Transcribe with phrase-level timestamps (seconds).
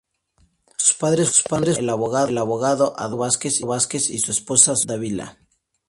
[0.77, 5.37] Sus padres fueron el abogado Adalberto Vázquez y su esposa Soledad Dávila.